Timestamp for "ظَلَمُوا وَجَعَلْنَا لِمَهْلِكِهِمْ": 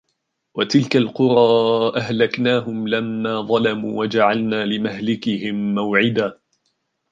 3.41-5.75